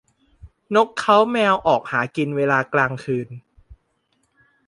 [0.75, 3.27] นกเค้าแมวออกหากินเวลากลางคืน